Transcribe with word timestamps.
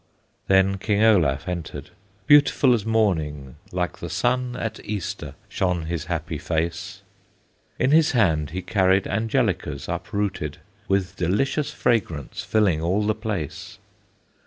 Then 0.47 0.79
King 0.79 1.03
Olaf 1.03 1.47
entered, 1.47 1.91
Beautiful 2.25 2.73
as 2.73 2.87
morning, 2.87 3.57
Like 3.71 3.99
the 3.99 4.09
sun 4.09 4.55
at 4.55 4.83
Easter 4.83 5.35
Shone 5.47 5.83
his 5.83 6.05
happy 6.05 6.39
face; 6.39 7.03
In 7.77 7.91
his 7.91 8.13
hand 8.13 8.49
he 8.49 8.63
carried 8.63 9.05
Angelicas 9.05 9.87
uprooted, 9.87 10.57
With 10.87 11.17
delicious 11.17 11.71
fragrance 11.71 12.41
Filling 12.43 12.81
all 12.81 13.05
the 13.05 13.13
place. 13.13 13.77